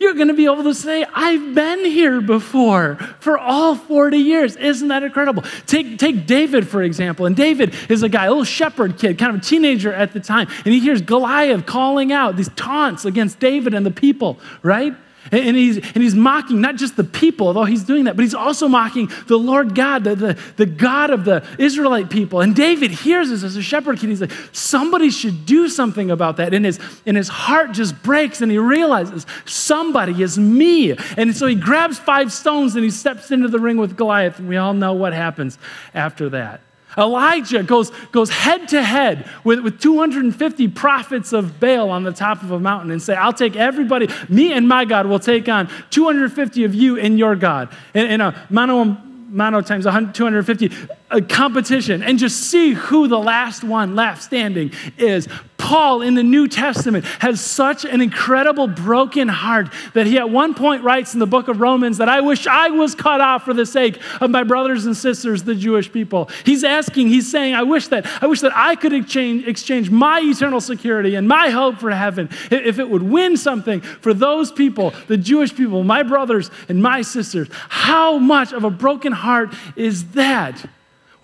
[0.00, 4.54] You're going to be able to say, I've been here before for all 40 years.
[4.54, 5.42] Isn't that incredible?
[5.66, 7.26] Take, take David, for example.
[7.26, 10.20] And David is a guy, a little shepherd kid, kind of a teenager at the
[10.20, 10.48] time.
[10.64, 14.94] And he hears Goliath calling out these taunts against David and the people, right?
[15.30, 18.34] And he's, and he's mocking not just the people, although he's doing that, but he's
[18.34, 22.40] also mocking the Lord God, the, the, the God of the Israelite people.
[22.40, 24.08] And David hears this as a shepherd kid.
[24.08, 26.54] He's like, somebody should do something about that.
[26.54, 30.96] And his, and his heart just breaks and he realizes somebody is me.
[31.16, 34.38] And so he grabs five stones and he steps into the ring with Goliath.
[34.38, 35.58] And we all know what happens
[35.94, 36.60] after that.
[36.98, 42.42] Elijah goes, goes head to head with, with 250 prophets of Baal on the top
[42.42, 45.70] of a mountain and say, I'll take everybody, me and my God will take on
[45.90, 47.68] 250 of you and your God.
[47.94, 48.96] Uh, In, a mono,
[49.28, 50.70] mono times 250
[51.10, 55.28] a competition and just see who the last one left standing is.
[55.56, 60.54] Paul in the New Testament has such an incredible broken heart that he at one
[60.54, 63.52] point writes in the book of Romans that I wish I was cut off for
[63.52, 66.30] the sake of my brothers and sisters, the Jewish people.
[66.44, 70.20] He's asking, he's saying, I wish that I wish that I could exchange, exchange my
[70.22, 74.94] eternal security and my hope for heaven if it would win something for those people,
[75.08, 77.48] the Jewish people, my brothers and my sisters.
[77.68, 80.64] How much of a broken heart is that?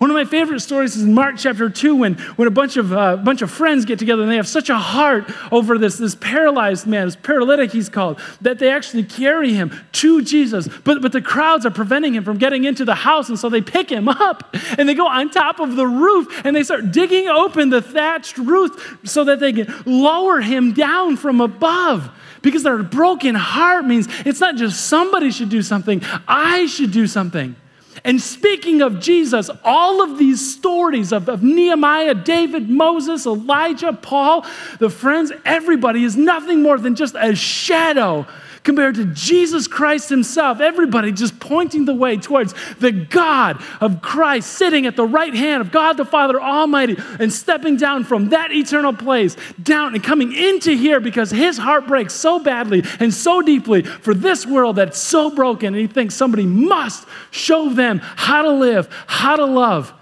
[0.05, 2.93] One of my favorite stories is in Mark chapter 2 when, when a bunch of,
[2.93, 6.13] uh, bunch of friends get together and they have such a heart over this, this
[6.13, 10.67] paralyzed man, this paralytic he's called, that they actually carry him to Jesus.
[10.83, 13.61] But, but the crowds are preventing him from getting into the house, and so they
[13.61, 17.27] pick him up and they go on top of the roof and they start digging
[17.27, 22.11] open the thatched roof so that they can lower him down from above
[22.43, 27.07] because their broken heart means it's not just somebody should do something, I should do
[27.07, 27.55] something.
[28.03, 34.45] And speaking of Jesus, all of these stories of, of, Nehemiah, David, Moses, Elijah, Paul,
[34.79, 38.27] the friends, everybody is nothing more than just a shadow
[38.65, 40.59] compared to Jesus Christ himself.
[40.59, 45.61] Everybody just pointing the way towards the God of Christ sitting at the right hand
[45.61, 50.33] of God the Father Almighty and stepping down from that eternal place down and coming
[50.33, 54.99] into here because his heart breaks so badly and so deeply for this world that's
[54.99, 55.67] so broken.
[55.67, 59.93] And he thinks somebody must show them how to live, how to love,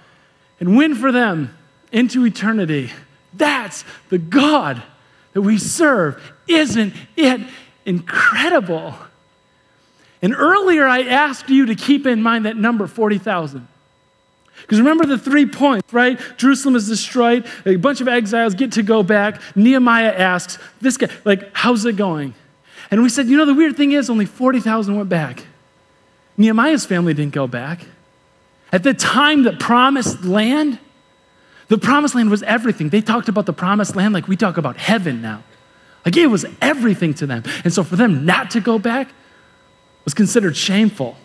[0.59, 1.55] and win for them
[1.91, 2.91] into eternity.
[3.33, 4.81] That's the God
[5.33, 6.21] that we serve.
[6.47, 7.41] Isn't it
[7.85, 8.95] incredible.
[10.21, 13.67] And earlier, I asked you to keep in mind that number 40,000.
[14.61, 16.19] Because remember the three points, right?
[16.37, 19.41] Jerusalem is destroyed, a bunch of exiles get to go back.
[19.55, 22.33] Nehemiah asks, This guy, like, how's it going?
[22.89, 25.45] And we said, You know, the weird thing is, only 40,000 went back.
[26.37, 27.81] Nehemiah's family didn't go back.
[28.71, 30.79] At the time, the promised land,
[31.67, 32.89] the promised land was everything.
[32.89, 35.43] They talked about the promised land like we talk about heaven now.
[36.05, 37.43] Like it was everything to them.
[37.63, 39.09] And so for them not to go back
[40.03, 41.17] was considered shameful.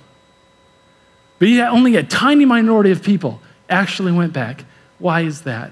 [1.38, 4.64] But yet only a tiny minority of people actually went back.
[4.98, 5.70] Why is that?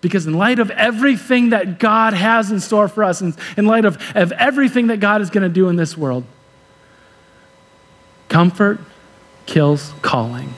[0.00, 3.84] Because, in light of everything that God has in store for us, and in light
[3.84, 6.24] of, of everything that God is going to do in this world,
[8.28, 8.80] comfort
[9.44, 10.54] kills calling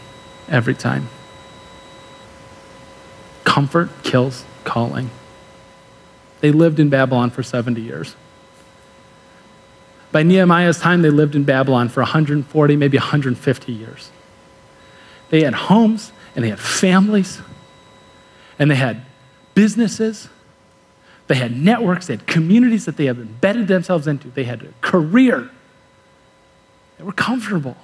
[0.48, 1.08] every time.
[3.42, 5.10] Comfort kills calling.
[6.42, 8.16] They lived in Babylon for 70 years.
[10.10, 14.10] By Nehemiah's time, they lived in Babylon for 140, maybe 150 years.
[15.30, 17.40] They had homes and they had families,
[18.58, 19.02] and they had
[19.54, 20.28] businesses,
[21.28, 24.68] they had networks, they had communities that they had embedded themselves into, they had a
[24.80, 25.48] career.
[26.98, 27.76] They were comfortable.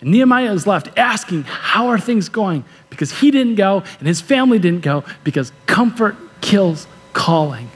[0.00, 2.64] And Nehemiah is left asking, How are things going?
[2.90, 7.70] Because he didn't go and his family didn't go because comfort kills calling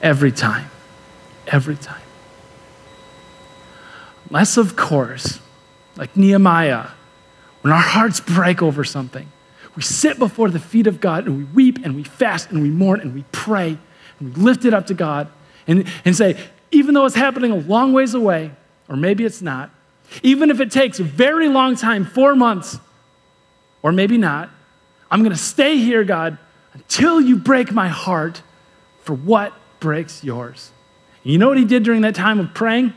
[0.00, 0.70] every time.
[1.46, 2.00] Every time.
[4.30, 5.40] Unless, of course,
[5.96, 6.88] like Nehemiah,
[7.60, 9.30] when our hearts break over something,
[9.76, 12.70] we sit before the feet of God and we weep and we fast and we
[12.70, 13.76] mourn and we pray
[14.18, 15.28] and we lift it up to God
[15.66, 16.38] and, and say,
[16.70, 18.52] even though it's happening a long ways away,
[18.88, 19.70] or maybe it's not,
[20.22, 22.78] even if it takes a very long time, four months,
[23.82, 24.48] or maybe not,
[25.10, 26.38] I'm going to stay here, God,
[26.74, 28.42] until you break my heart
[29.00, 30.70] for what breaks yours.
[31.24, 32.92] And you know what he did during that time of praying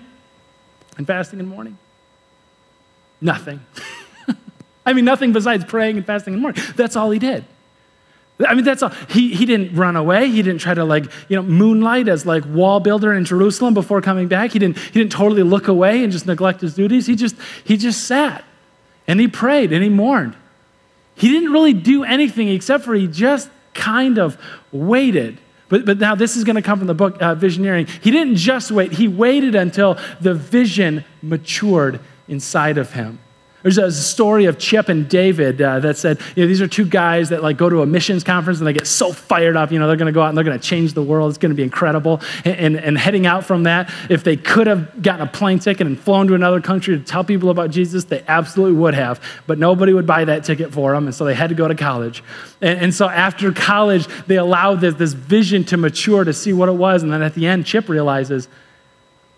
[0.97, 1.77] and fasting and mourning?
[3.21, 3.59] Nothing.
[4.85, 6.61] I mean, nothing besides praying and fasting and mourning.
[6.75, 7.45] That's all he did.
[8.45, 8.89] I mean, that's all.
[9.09, 10.29] He, he didn't run away.
[10.29, 14.01] He didn't try to like, you know, moonlight as like wall builder in Jerusalem before
[14.01, 14.51] coming back.
[14.51, 17.07] He didn't, he didn't totally look away and just neglect his duties.
[17.07, 18.43] He just, he just sat
[19.07, 20.35] and he prayed and he mourned.
[21.15, 24.37] He didn't really do anything except for he just kind of
[24.71, 25.39] waited.
[25.69, 27.87] But, but now this is going to come from the book uh, Visioneering.
[27.87, 33.19] He didn't just wait, he waited until the vision matured inside of him.
[33.65, 36.85] There's a story of Chip and David uh, that said, you know, these are two
[36.85, 39.79] guys that like go to a missions conference and they get so fired up, you
[39.79, 41.31] know, they're going to go out and they're going to change the world.
[41.31, 42.21] It's going to be incredible.
[42.43, 45.87] And, and, and, heading out from that, if they could have gotten a plane ticket
[45.87, 49.19] and flown to another country to tell people about Jesus, they absolutely would have.
[49.47, 51.07] But nobody would buy that ticket for them.
[51.07, 52.23] And so they had to go to college.
[52.61, 56.69] And, and so after college, they allowed this, this vision to mature to see what
[56.69, 57.01] it was.
[57.01, 58.47] And then at the end, Chip realizes,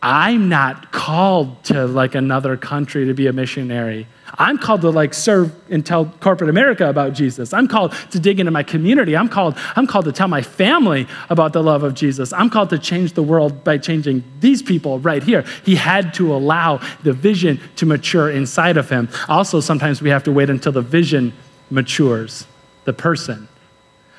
[0.02, 4.08] I'm not called to like another country to be a missionary.
[4.38, 7.52] I'm called to like serve and tell corporate America about Jesus.
[7.52, 9.18] I'm called to dig into my community.
[9.18, 12.32] I'm called, I'm called to tell my family about the love of Jesus.
[12.32, 15.44] I'm called to change the world by changing these people right here.
[15.66, 19.10] He had to allow the vision to mature inside of him.
[19.28, 21.34] Also, sometimes we have to wait until the vision
[21.72, 22.46] matures,
[22.86, 23.48] the person.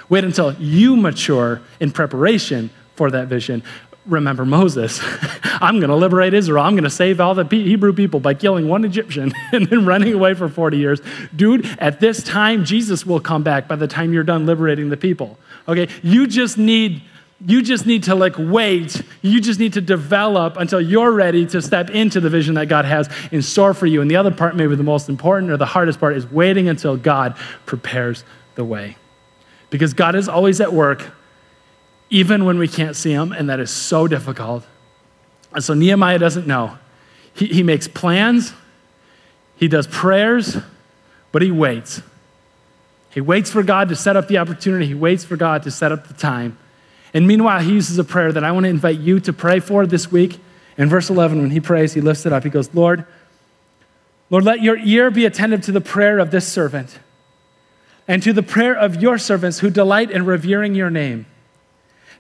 [0.09, 3.63] Wait until you mature in preparation for that vision
[4.09, 5.01] remember Moses.
[5.61, 6.65] I'm going to liberate Israel.
[6.65, 10.13] I'm going to save all the Hebrew people by killing one Egyptian and then running
[10.15, 11.01] away for 40 years.
[11.35, 14.97] Dude, at this time, Jesus will come back by the time you're done liberating the
[14.97, 15.39] people.
[15.67, 15.89] Okay?
[16.03, 17.03] You just need.
[17.47, 19.01] You just need to like wait.
[19.23, 22.85] You just need to develop until you're ready to step into the vision that God
[22.85, 24.01] has in store for you.
[24.01, 26.97] And the other part, maybe the most important or the hardest part, is waiting until
[26.97, 28.25] God prepares
[28.57, 28.97] the way.
[29.71, 31.13] Because God is always at work
[32.11, 34.65] even when we can't see him, and that is so difficult.
[35.53, 36.79] And so Nehemiah doesn't know.
[37.35, 38.53] He, he makes plans,
[39.57, 40.57] he does prayers,
[41.33, 42.03] but he waits.
[43.11, 45.93] He waits for God to set up the opportunity, he waits for God to set
[45.93, 46.59] up the time.
[47.15, 49.87] And meanwhile, he uses a prayer that I want to invite you to pray for
[49.87, 50.39] this week.
[50.77, 52.45] In verse 11, when he prays, he lifts it up.
[52.45, 53.05] He goes, Lord,
[54.31, 56.99] Lord, let your ear be attentive to the prayer of this servant
[58.07, 61.27] and to the prayer of your servants who delight in revering your name.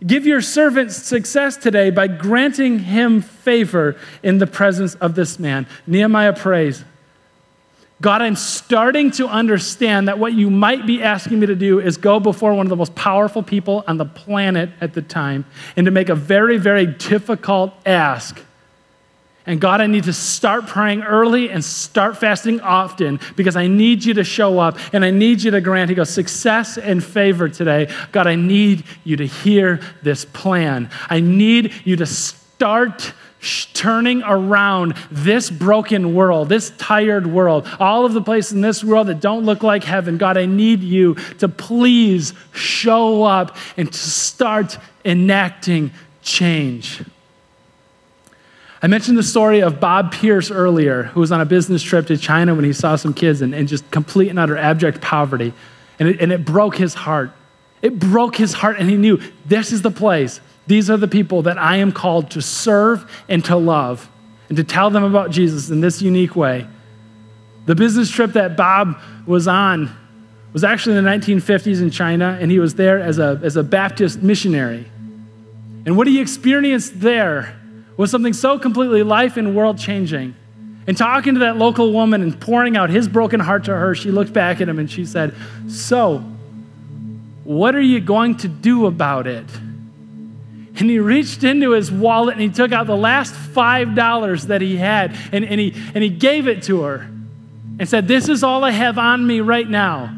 [0.06, 5.66] Give your servant success today by granting him favor in the presence of this man.
[5.86, 6.84] Nehemiah prays,
[8.00, 11.96] God, I'm starting to understand that what you might be asking me to do is
[11.96, 15.44] go before one of the most powerful people on the planet at the time
[15.76, 18.40] and to make a very, very difficult ask
[19.48, 24.04] and God, I need to start praying early and start fasting often because I need
[24.04, 27.48] you to show up and I need you to grant, he goes, success and favor
[27.48, 27.90] today.
[28.12, 30.90] God, I need you to hear this plan.
[31.08, 33.14] I need you to start
[33.72, 39.06] turning around this broken world, this tired world, all of the places in this world
[39.06, 40.18] that don't look like heaven.
[40.18, 47.02] God, I need you to please show up and to start enacting change.
[48.80, 52.16] I mentioned the story of Bob Pierce earlier, who was on a business trip to
[52.16, 55.52] China when he saw some kids in, in just complete and utter abject poverty.
[55.98, 57.32] And it, and it broke his heart.
[57.82, 60.40] It broke his heart, and he knew this is the place.
[60.68, 64.08] These are the people that I am called to serve and to love
[64.48, 66.66] and to tell them about Jesus in this unique way.
[67.66, 69.94] The business trip that Bob was on
[70.52, 73.62] was actually in the 1950s in China, and he was there as a, as a
[73.62, 74.90] Baptist missionary.
[75.84, 77.57] And what he experienced there
[77.98, 80.34] was something so completely life and world changing.
[80.86, 84.10] And talking to that local woman and pouring out his broken heart to her, she
[84.10, 85.34] looked back at him and she said,
[85.66, 86.20] So,
[87.44, 89.44] what are you going to do about it?
[90.80, 94.76] And he reached into his wallet and he took out the last $5 that he
[94.76, 97.00] had and, and, he, and he gave it to her.
[97.80, 100.14] and said, This is all I have on me right now.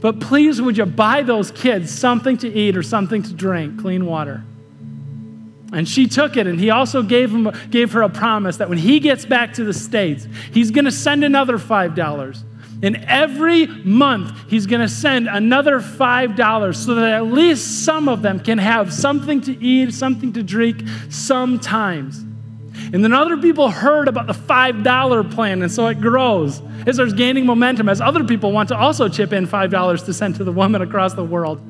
[0.00, 4.06] But please, would you buy those kids something to eat or something to drink, clean
[4.06, 4.42] water?
[5.72, 8.78] And she took it, and he also gave, him, gave her a promise that when
[8.78, 12.44] he gets back to the States, he's going to send another $5.
[12.82, 18.20] And every month, he's going to send another $5 so that at least some of
[18.20, 22.18] them can have something to eat, something to drink sometimes.
[22.92, 26.60] And then other people heard about the $5 plan, and so it grows.
[26.86, 30.36] It starts gaining momentum as other people want to also chip in $5 to send
[30.36, 31.62] to the woman across the world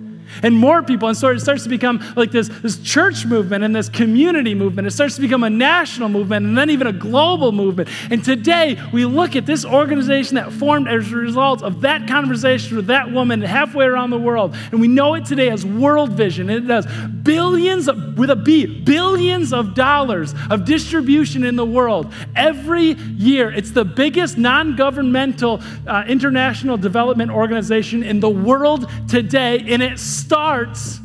[0.42, 1.08] and more people.
[1.08, 4.86] And so it starts to become like this, this church movement and this community movement.
[4.86, 7.88] It starts to become a national movement and then even a global movement.
[8.10, 12.76] And today we look at this organization that formed as a result of that conversation
[12.76, 14.54] with that woman halfway around the world.
[14.70, 16.50] And we know it today as World Vision.
[16.50, 16.86] It does
[17.22, 23.50] billions, of, with a B, billions of dollars of distribution in the world every year.
[23.50, 29.60] It's the biggest non governmental uh, international development organization in the world today.
[29.68, 31.00] And it's starts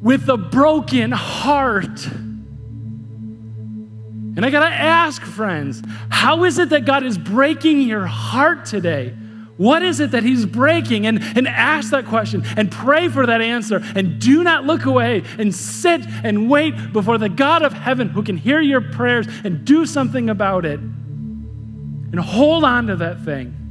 [0.00, 2.06] with a broken heart.
[4.36, 9.14] And I gotta ask, friends, how is it that God is breaking your heart today?
[9.56, 11.06] What is it that He's breaking?
[11.06, 13.80] And, and ask that question and pray for that answer.
[13.94, 18.22] And do not look away and sit and wait before the God of heaven who
[18.22, 20.78] can hear your prayers and do something about it.
[20.78, 23.65] And hold on to that thing.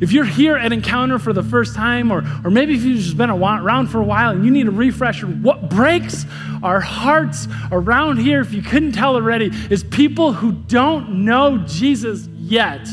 [0.00, 3.16] If you're here at Encounter for the first time, or, or maybe if you've just
[3.16, 6.24] been around for a while and you need a refresher, what breaks
[6.62, 12.26] our hearts around here, if you couldn't tell already, is people who don't know Jesus
[12.38, 12.86] yet.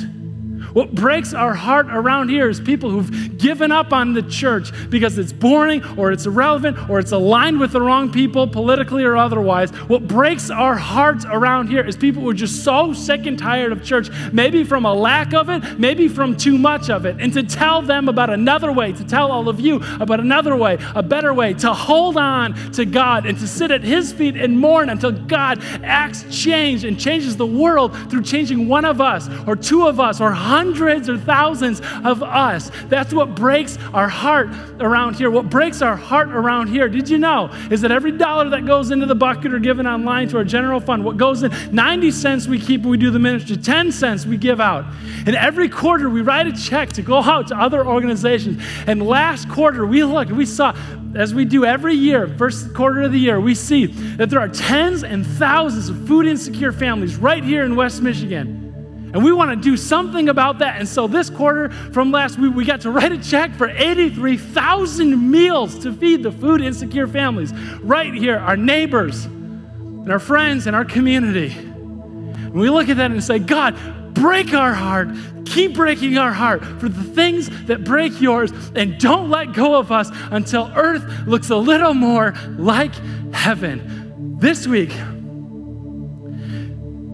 [0.74, 5.18] What breaks our heart around here is people who've given up on the church because
[5.18, 9.72] it's boring or it's irrelevant or it's aligned with the wrong people politically or otherwise.
[9.72, 13.72] What breaks our hearts around here is people who are just so sick and tired
[13.72, 17.18] of church, maybe from a lack of it, maybe from too much of it.
[17.20, 20.78] And to tell them about another way, to tell all of you about another way,
[20.96, 24.60] a better way, to hold on to God and to sit at His feet and
[24.60, 29.56] mourn until God acts change and changes the world through changing one of us or
[29.56, 32.72] two of us or hundreds hundreds or thousands of us.
[32.86, 34.50] That's what breaks our heart
[34.80, 35.30] around here.
[35.30, 38.90] What breaks our heart around here, did you know, is that every dollar that goes
[38.90, 42.48] into the bucket or given online to our general fund, what goes in, 90 cents
[42.48, 44.86] we keep we do the ministry, 10 cents we give out.
[45.28, 48.60] And every quarter we write a check to go out to other organizations.
[48.88, 50.76] And last quarter we looked, we saw
[51.16, 53.86] as we do every year, first quarter of the year, we see
[54.18, 58.67] that there are tens and thousands of food insecure families right here in West Michigan.
[59.14, 60.80] And we want to do something about that.
[60.80, 65.32] And so this quarter from last week, we got to write a check for 83,000
[65.32, 70.76] meals to feed the food insecure families right here, our neighbors and our friends and
[70.76, 71.52] our community.
[71.52, 75.10] And we look at that and say, God, break our heart.
[75.46, 79.92] Keep breaking our heart for the things that break yours, and don't let go of
[79.92, 82.94] us until earth looks a little more like
[83.34, 84.36] heaven.
[84.40, 84.92] This week,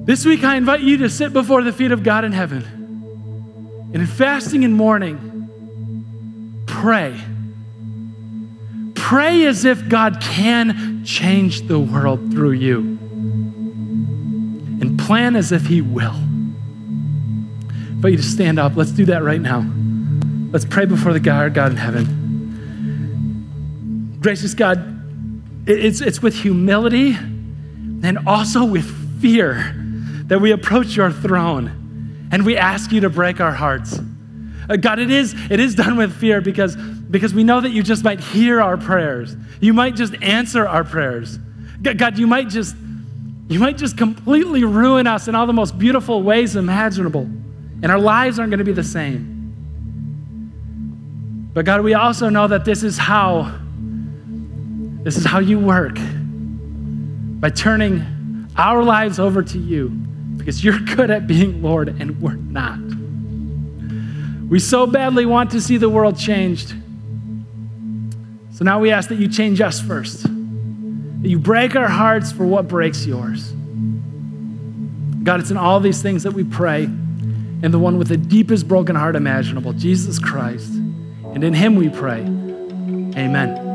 [0.06, 2.64] this week, I invite you to sit before the feet of God in heaven.
[3.94, 7.18] And in fasting and mourning, pray.
[8.96, 12.80] Pray as if God can change the world through you.
[14.82, 16.12] And plan as if He will.
[16.12, 16.16] I
[17.92, 18.76] invite you to stand up.
[18.76, 19.66] Let's do that right now.
[20.52, 22.20] Let's pray before the God, God in heaven.
[24.20, 25.02] Gracious God,
[25.66, 28.84] it's, it's with humility and also with
[29.22, 29.80] fear
[30.28, 34.00] that we approach your throne and we ask you to break our hearts.
[34.70, 37.84] Uh, God, it is, it is done with fear because, because we know that you
[37.84, 39.36] just might hear our prayers.
[39.60, 41.38] You might just answer our prayers.
[41.82, 42.76] God, you might just,
[43.50, 47.22] you might just completely ruin us in all the most beautiful ways imaginable.
[47.22, 49.32] And our lives aren't going to be the same.
[51.54, 53.54] But God, we also know that this is how,
[55.04, 55.98] this is how you work.
[56.00, 59.90] By turning our lives over to you
[60.38, 62.80] because you're good at being Lord and we're not.
[64.50, 66.74] We so badly want to see the world changed.
[68.52, 72.46] So now we ask that you change us first, that you break our hearts for
[72.46, 73.52] what breaks yours.
[75.24, 78.68] God, it's in all these things that we pray, and the one with the deepest
[78.68, 80.72] broken heart imaginable, Jesus Christ.
[80.72, 82.20] And in him we pray.
[82.20, 83.73] Amen.